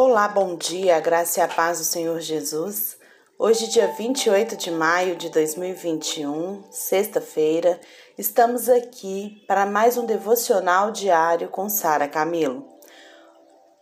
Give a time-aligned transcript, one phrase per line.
[0.00, 2.96] Olá, bom dia, graça e a paz do Senhor Jesus.
[3.36, 7.80] Hoje, dia 28 de maio de 2021, sexta-feira,
[8.16, 12.64] estamos aqui para mais um devocional diário com Sara Camilo.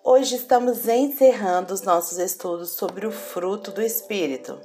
[0.02, 4.58] Hoje estamos encerrando os nossos estudos sobre o fruto do Espírito.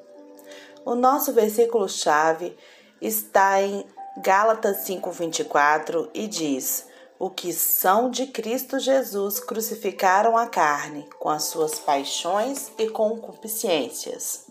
[0.85, 2.55] O nosso versículo-chave
[3.01, 3.85] está em
[4.23, 6.85] Gálatas 5,24 e diz:
[7.21, 14.47] o que são de Cristo Jesus crucificaram a carne com as suas paixões e concupiscências.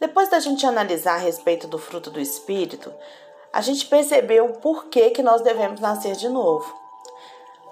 [0.00, 2.90] Depois da gente analisar a respeito do fruto do Espírito,
[3.52, 6.74] a gente percebeu por que, que nós devemos nascer de novo.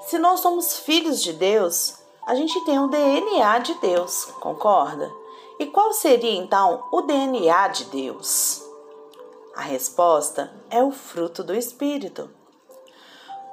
[0.01, 1.95] Se nós somos filhos de Deus,
[2.27, 5.10] a gente tem o DNA de Deus, concorda?
[5.59, 8.62] E qual seria então o DNA de Deus?
[9.57, 12.37] A resposta é o fruto do Espírito.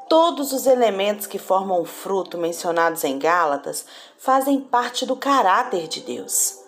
[0.08, 3.86] Todos os elementos que formam o fruto mencionados em Gálatas
[4.18, 6.60] fazem parte do caráter de Deus.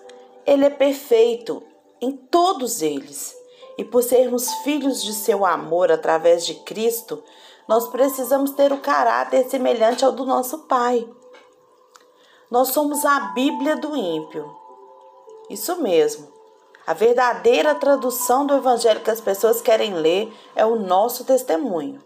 [0.46, 1.62] Ele é perfeito
[2.02, 3.36] em todos eles.
[3.78, 7.24] E por sermos filhos de seu amor através de Cristo,
[7.68, 11.08] nós precisamos ter o caráter semelhante ao do nosso Pai.
[12.50, 14.50] Nós somos a Bíblia do ímpio.
[15.48, 16.28] Isso mesmo.
[16.88, 22.02] A verdadeira tradução do Evangelho que as pessoas querem ler é o nosso testemunho.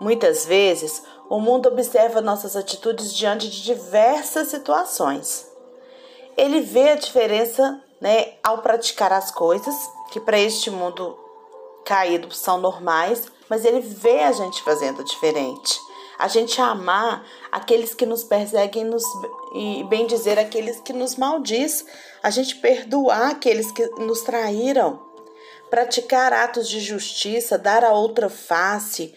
[0.00, 5.46] Muitas vezes, o mundo observa nossas atitudes diante de diversas situações.
[6.36, 9.74] Ele vê a diferença né, ao praticar as coisas,
[10.10, 11.18] que para este mundo
[11.84, 15.78] caído são normais, mas ele vê a gente fazendo diferente.
[16.18, 19.02] A gente amar aqueles que nos perseguem nos,
[19.54, 21.84] e bem dizer aqueles que nos maldiz.
[22.22, 25.00] A gente perdoar aqueles que nos traíram.
[25.70, 29.14] Praticar atos de justiça, dar a outra face,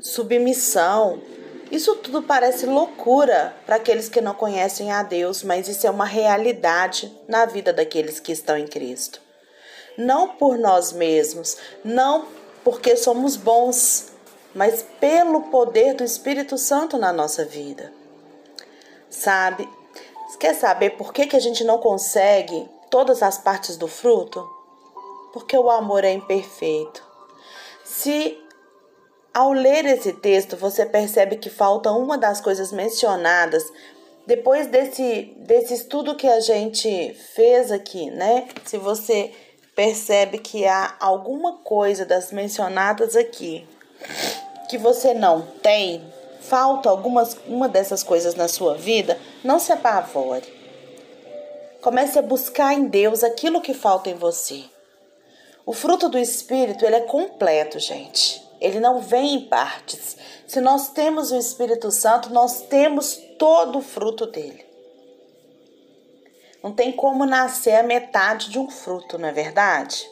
[0.00, 1.20] submissão.
[1.70, 6.04] Isso tudo parece loucura para aqueles que não conhecem a Deus, mas isso é uma
[6.04, 9.20] realidade na vida daqueles que estão em Cristo.
[9.98, 12.26] Não por nós mesmos, não
[12.62, 14.12] porque somos bons,
[14.54, 17.92] mas pelo poder do Espírito Santo na nossa vida.
[19.10, 19.68] Sabe?
[20.38, 24.46] Quer saber por que, que a gente não consegue todas as partes do fruto?
[25.32, 27.02] Porque o amor é imperfeito.
[27.84, 28.38] Se
[29.36, 33.70] ao ler esse texto, você percebe que falta uma das coisas mencionadas
[34.26, 38.48] depois desse, desse estudo que a gente fez aqui, né?
[38.64, 39.30] Se você
[39.74, 43.68] percebe que há alguma coisa das mencionadas aqui
[44.70, 46.02] que você não tem,
[46.40, 50.50] falta algumas uma dessas coisas na sua vida, não se apavore.
[51.82, 54.64] Comece a buscar em Deus aquilo que falta em você.
[55.66, 58.45] O fruto do espírito, ele é completo, gente.
[58.60, 60.16] Ele não vem em partes.
[60.46, 64.64] Se nós temos o Espírito Santo, nós temos todo o fruto dele.
[66.62, 70.08] Não tem como nascer a metade de um fruto, não é verdade?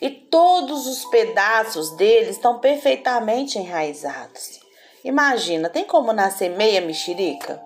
[0.00, 4.60] E todos os pedaços dele estão perfeitamente enraizados.
[5.04, 7.62] Imagina, tem como nascer meia mexerica?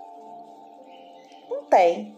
[1.49, 2.15] Não tem.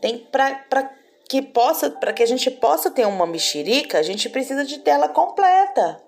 [0.00, 0.92] Tem para
[1.32, 5.08] que possa, para que a gente possa ter uma mexerica, a gente precisa de tela
[5.08, 5.98] completa.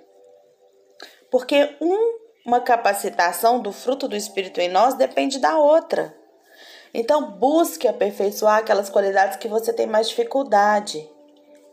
[1.30, 6.14] Porque um, uma capacitação do fruto do Espírito em nós depende da outra.
[6.92, 11.10] Então, busque aperfeiçoar aquelas qualidades que você tem mais dificuldade,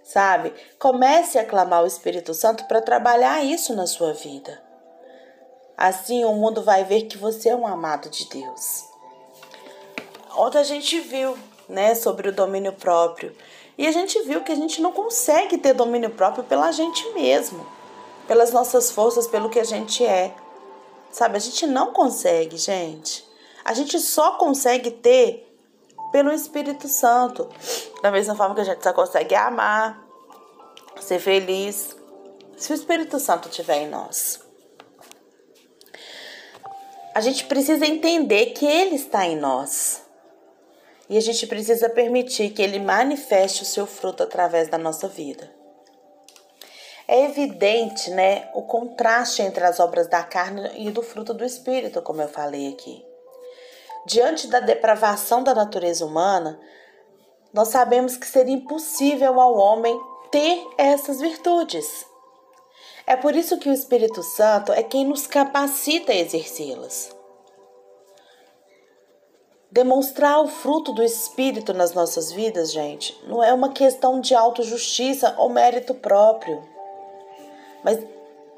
[0.01, 0.53] sabe?
[0.79, 4.63] Comece a clamar o Espírito Santo para trabalhar isso na sua vida.
[5.75, 8.85] Assim, o mundo vai ver que você é um amado de Deus.
[10.37, 13.35] Ontem a gente viu né, sobre o domínio próprio.
[13.77, 17.65] E a gente viu que a gente não consegue ter domínio próprio pela gente mesmo,
[18.27, 20.35] pelas nossas forças, pelo que a gente é.
[21.11, 23.25] Sabe, a gente não consegue, gente.
[23.63, 25.47] A gente só consegue ter
[26.11, 27.49] pelo Espírito Santo.
[28.01, 30.01] Da mesma forma que a gente só consegue amar,
[30.99, 31.95] ser feliz,
[32.57, 34.39] se o Espírito Santo estiver em nós.
[37.13, 40.01] A gente precisa entender que Ele está em nós.
[41.11, 45.53] E a gente precisa permitir que ele manifeste o seu fruto através da nossa vida.
[47.05, 52.01] É evidente, né, o contraste entre as obras da carne e do fruto do espírito,
[52.01, 53.05] como eu falei aqui.
[54.05, 56.57] Diante da depravação da natureza humana,
[57.53, 59.99] nós sabemos que seria impossível ao homem
[60.31, 62.05] ter essas virtudes.
[63.05, 67.13] É por isso que o Espírito Santo é quem nos capacita a exercê-las.
[69.71, 75.33] Demonstrar o fruto do Espírito nas nossas vidas, gente, não é uma questão de autojustiça
[75.37, 76.61] ou mérito próprio,
[77.81, 77.97] mas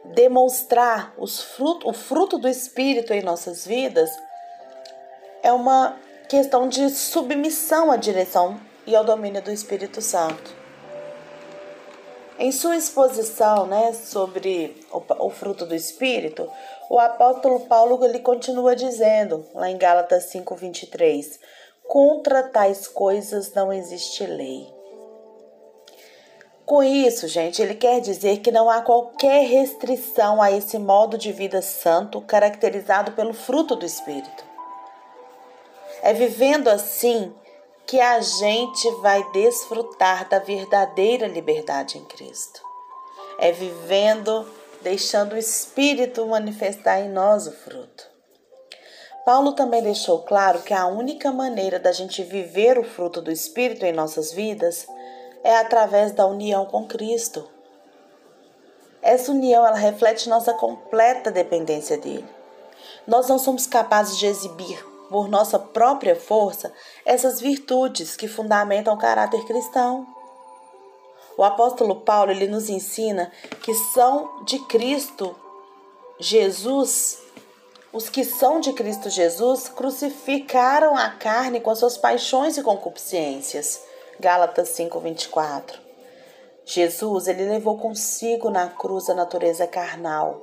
[0.06, 4.10] demonstrar os fruto, o fruto do Espírito em nossas vidas
[5.44, 5.96] é uma
[6.28, 10.64] questão de submissão à direção e ao domínio do Espírito Santo.
[12.40, 16.50] Em sua exposição né, sobre o, o, fruto do Espírito,
[16.94, 21.40] o apóstolo Paulo ele continua dizendo, lá em Gálatas 5,23,
[21.88, 24.72] contra tais coisas não existe lei.
[26.64, 31.32] Com isso, gente, ele quer dizer que não há qualquer restrição a esse modo de
[31.32, 34.46] vida santo caracterizado pelo fruto do Espírito.
[36.04, 37.34] É vivendo assim
[37.88, 42.62] que a gente vai desfrutar da verdadeira liberdade em Cristo.
[43.40, 44.46] É vivendo,
[44.84, 48.12] deixando o Espírito manifestar em nós o fruto.
[49.26, 53.86] Paulo também deixou claro que a única maneira da gente viver o fruto do Espírito
[53.86, 54.86] em nossas vidas
[55.44, 57.50] é através da união com Cristo.
[59.02, 62.28] Essa união ela reflete nossa completa dependência dele.
[63.08, 66.74] Nós não somos capazes de exibir por nossa própria força
[67.06, 70.08] essas virtudes que fundamentam o caráter cristão.
[71.38, 73.32] O apóstolo Paulo ele nos ensina
[73.62, 75.36] que são de Cristo
[76.20, 77.20] Jesus,
[77.92, 83.82] os que são de Cristo Jesus crucificaram a carne com suas paixões e concupiscências.
[84.20, 85.82] Gálatas 5:24.
[86.66, 90.42] Jesus, ele levou consigo na cruz a natureza carnal.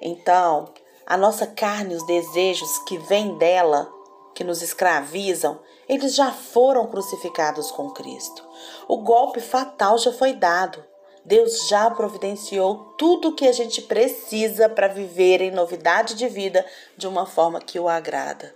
[0.00, 0.68] Então,
[1.04, 3.92] a nossa carne, os desejos que vêm dela,
[4.38, 5.58] que nos escravizam,
[5.88, 8.48] eles já foram crucificados com Cristo.
[8.86, 10.84] O golpe fatal já foi dado.
[11.24, 16.64] Deus já providenciou tudo o que a gente precisa para viver em novidade de vida
[16.96, 18.54] de uma forma que o agrada.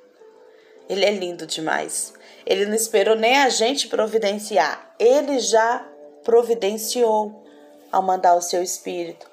[0.88, 2.14] Ele é lindo demais.
[2.46, 4.94] Ele não esperou nem a gente providenciar.
[5.00, 5.84] Ele já
[6.23, 7.43] providenciou
[7.90, 9.29] ao mandar o seu espírito.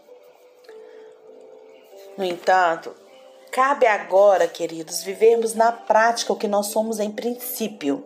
[2.17, 2.95] No entanto,
[3.51, 8.05] Cabe agora, queridos, vivermos na prática o que nós somos em princípio.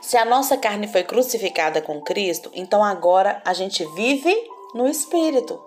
[0.00, 4.34] Se a nossa carne foi crucificada com Cristo, então agora a gente vive
[4.74, 5.62] no Espírito.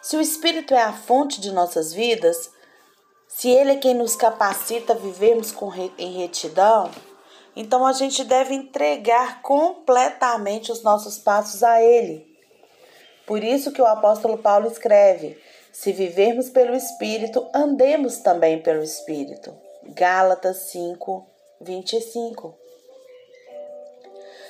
[0.00, 2.52] Se o Espírito é a fonte de nossas vidas,
[3.26, 6.90] se Ele é quem nos capacita a vivermos com em retidão,
[7.56, 12.29] então a gente deve entregar completamente os nossos passos a Ele.
[13.30, 15.40] Por isso que o apóstolo Paulo escreve:
[15.72, 19.56] se vivermos pelo Espírito, andemos também pelo Espírito.
[19.94, 21.24] Gálatas 5,
[21.60, 22.58] 25.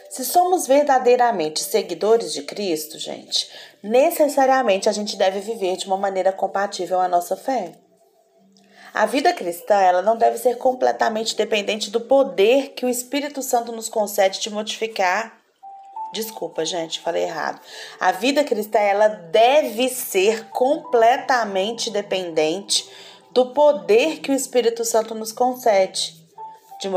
[0.08, 3.50] Se somos verdadeiramente seguidores de Cristo, gente,
[3.82, 7.72] necessariamente a gente deve viver de uma maneira compatível à nossa fé.
[8.94, 13.72] A vida cristã ela não deve ser completamente dependente do poder que o Espírito Santo
[13.72, 15.39] nos concede de modificar
[16.12, 17.60] Desculpa, gente, falei errado.
[17.98, 22.88] A vida cristã ela deve ser completamente dependente
[23.30, 26.18] do poder que o Espírito Santo nos concede
[26.80, 26.88] de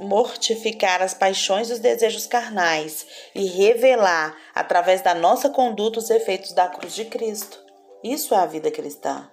[0.00, 6.52] mortificar as paixões e os desejos carnais e revelar através da nossa conduta os efeitos
[6.52, 7.58] da cruz de Cristo.
[8.04, 9.30] Isso é a vida cristã.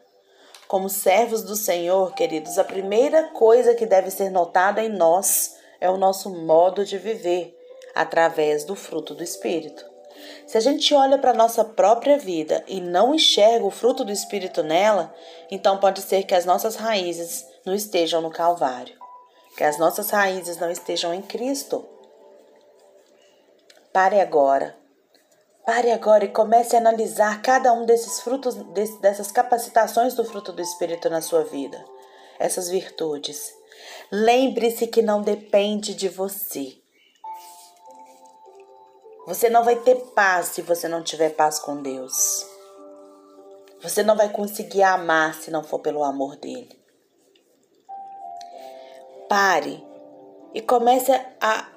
[0.70, 5.90] Como servos do Senhor, queridos, a primeira coisa que deve ser notada em nós é
[5.90, 7.59] o nosso modo de viver
[8.00, 9.86] através do fruto do Espírito.
[10.48, 14.12] Se a gente olha para a nossa própria vida e não enxerga o fruto do
[14.12, 15.14] Espírito nela,
[15.52, 18.96] então pode ser que as nossas raízes não estejam no Calvário,
[19.58, 21.86] que as nossas raízes não estejam em Cristo.
[23.92, 24.78] Pare agora.
[25.66, 28.56] Pare agora e comece a analisar cada um desses frutos,
[29.02, 31.84] dessas capacitações do fruto do Espírito na sua vida,
[32.40, 33.54] essas virtudes.
[34.10, 36.79] Lembre-se que não depende de você,
[39.26, 42.46] você não vai ter paz se você não tiver paz com Deus.
[43.82, 46.78] Você não vai conseguir amar se não for pelo amor dele.
[49.28, 49.84] Pare
[50.54, 51.70] e comece a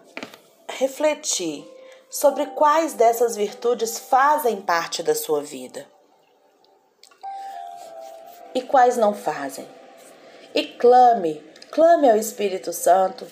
[0.68, 1.68] refletir
[2.10, 5.86] sobre quais dessas virtudes fazem parte da sua vida
[8.54, 9.66] e quais não fazem.
[10.54, 13.26] E clame, clame ao Espírito Santo.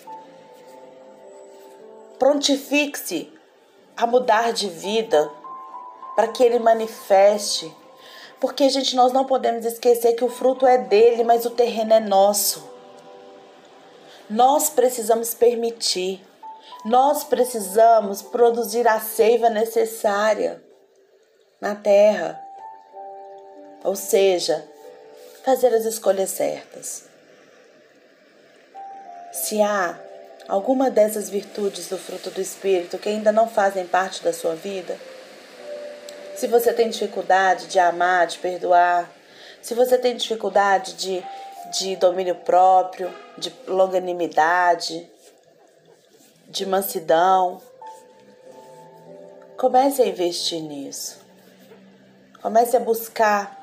[2.17, 3.31] Prontifique-se
[3.95, 5.31] a mudar de vida,
[6.15, 7.75] para que ele manifeste.
[8.39, 11.99] Porque, gente, nós não podemos esquecer que o fruto é dele, mas o terreno é
[11.99, 12.69] nosso.
[14.29, 16.25] Nós precisamos permitir,
[16.85, 20.63] nós precisamos produzir a seiva necessária
[21.59, 22.41] na terra.
[23.83, 24.67] Ou seja,
[25.43, 27.05] fazer as escolhas certas.
[29.31, 29.99] Se há
[30.47, 34.97] alguma dessas virtudes do fruto do Espírito que ainda não fazem parte da sua vida?
[36.35, 39.09] Se você tem dificuldade de amar, de perdoar,
[39.61, 41.23] se você tem dificuldade de
[41.71, 45.09] de domínio próprio, de longanimidade,
[46.47, 47.61] de mansidão.
[49.57, 51.21] Comece a investir nisso.
[52.41, 53.57] Comece a buscar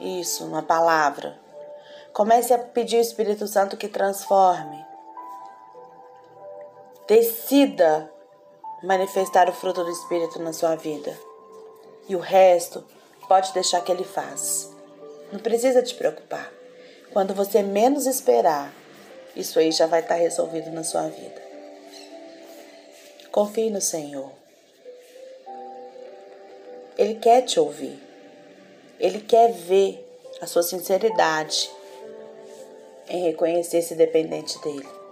[0.00, 1.38] isso na palavra.
[2.12, 4.83] Comece a pedir ao Espírito Santo que transforme.
[7.06, 8.10] Decida
[8.82, 11.14] manifestar o fruto do Espírito na sua vida.
[12.08, 12.82] E o resto
[13.28, 14.70] pode deixar que ele faz.
[15.30, 16.50] Não precisa te preocupar.
[17.12, 18.72] Quando você menos esperar,
[19.36, 21.42] isso aí já vai estar resolvido na sua vida.
[23.30, 24.30] Confie no Senhor.
[26.96, 28.00] Ele quer te ouvir.
[28.98, 30.02] Ele quer ver
[30.40, 31.70] a sua sinceridade
[33.08, 35.03] em reconhecer-se dependente dele.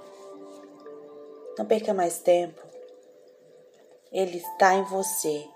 [1.58, 2.60] Não perca mais tempo.
[4.10, 5.48] Ele está em você.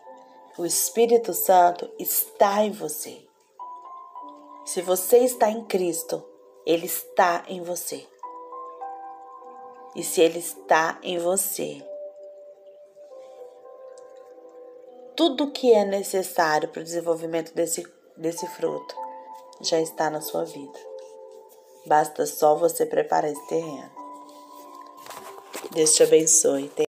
[0.58, 3.26] O Espírito Santo está em você.
[4.64, 6.24] Se você está em Cristo,
[6.64, 8.06] Ele está em você.
[9.94, 11.82] E se Ele está em você,
[15.16, 17.86] tudo que é necessário para o desenvolvimento desse,
[18.16, 18.94] desse fruto
[19.60, 20.78] já está na sua vida.
[21.86, 24.05] Basta só você preparar esse terreno.
[25.76, 26.85] Deus te abençoe.